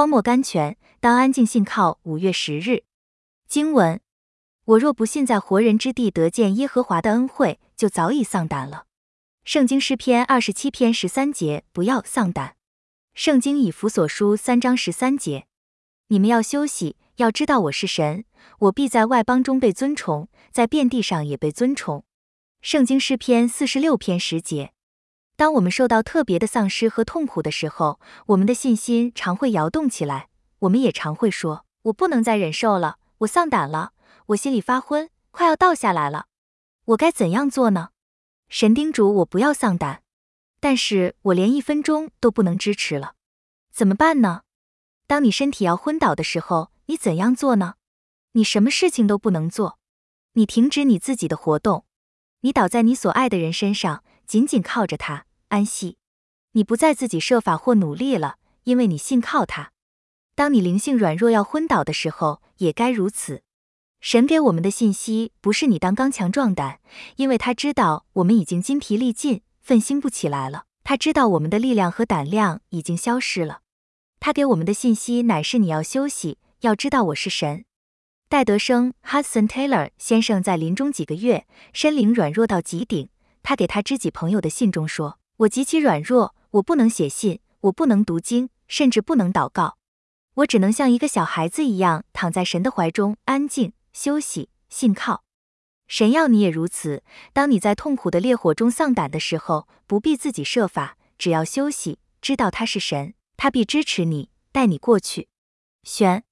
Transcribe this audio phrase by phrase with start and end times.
[0.00, 1.98] 荒漠甘泉，当安静信靠。
[2.04, 2.84] 五月十日，
[3.46, 4.00] 经文：
[4.64, 8.86] 我若不信在活人之地得见耶和华的恩惠，就早已丧胆了。
[9.44, 12.56] 圣经诗篇二十七篇十三节，不要丧胆。
[13.12, 15.44] 圣经以弗所书三章十三节，
[16.08, 18.24] 你们要休息，要知道我是神，
[18.60, 22.02] 我必在外邦中被尊崇，在遍地上也被尊崇。
[22.62, 24.72] 圣经诗篇四十六篇十节。
[25.40, 30.28] 当我们受到特别的丧失和痛苦的时候，我们的信心常会摇动起来。
[30.58, 33.92] 我们也常会说：“我不能再忍受了，我丧胆了，
[34.26, 36.26] 我心里发昏，快要倒下来了。”
[36.92, 37.88] 我该怎样做呢？
[38.50, 40.02] 神叮嘱我不要丧胆，
[40.60, 43.14] 但是我连一分钟都不能支持了，
[43.72, 44.42] 怎么办呢？
[45.06, 47.76] 当你身体要昏倒的时候，你怎样做呢？
[48.32, 49.78] 你什么事情都不能做，
[50.34, 51.86] 你停止你自己的活动，
[52.42, 55.24] 你倒在你所爱的人身上，紧紧靠着他。
[55.50, 55.98] 安息，
[56.52, 59.72] 你不再自己设法或努力了，因为你信靠他。
[60.36, 63.42] 当你灵性软弱要昏倒的时候，也该如此。
[64.00, 66.78] 神给我们的信息不是你当刚强壮胆，
[67.16, 70.66] 因为他知道我们已经筋疲力尽，奋心不起来了。
[70.84, 73.60] 他知道我们的力量和胆量已经消失了。
[74.20, 77.64] 他给我们的信息乃是你要休息，要知道我是神。
[78.28, 83.08] 戴德生 （Hudson Taylor） 先生在临终几个月，身灵软弱到极顶。
[83.42, 85.19] 他给他知己朋友的信中说。
[85.40, 89.78] 我极其软弱，我不能写信，我不能读经，甚至不能祷告。
[90.34, 95.24] 我只能像一个小孩子一样躺在神的怀中，安静休息，信靠
[95.86, 96.10] 神。
[96.10, 97.02] 要你也如此。
[97.32, 105.28] 当你在痛苦的烈火中丧胆的时候，不必自己设法，只要休息，知道他是神，他必支持你，带你过去。
[105.82, 106.22] 选